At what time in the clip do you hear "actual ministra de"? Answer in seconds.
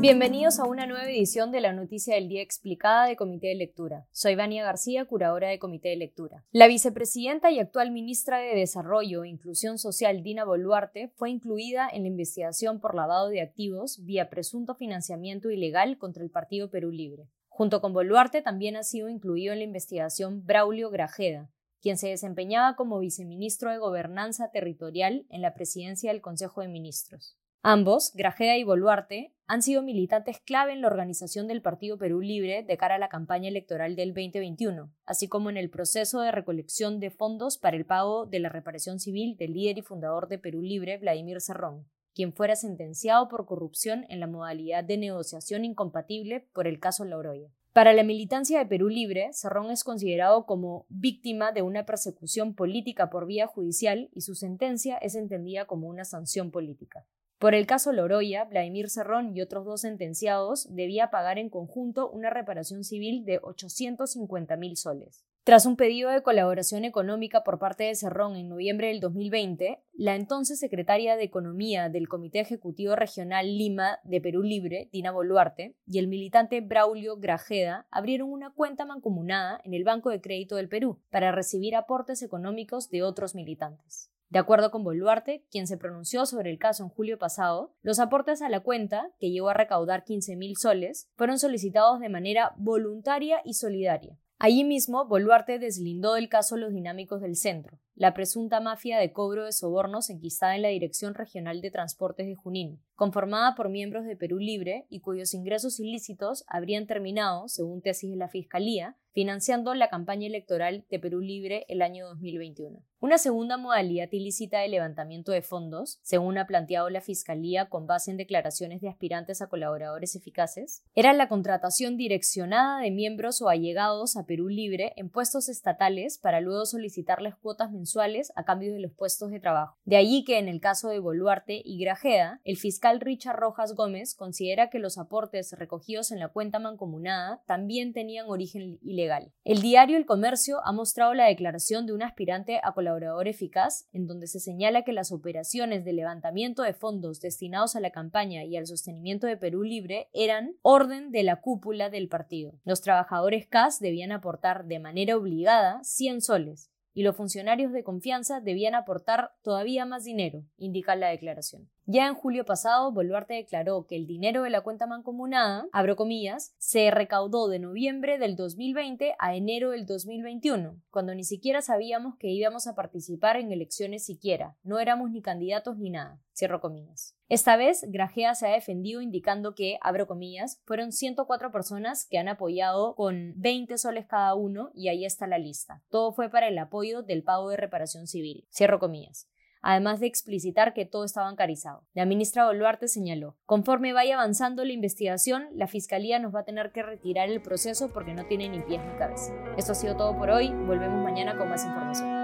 7.58-8.54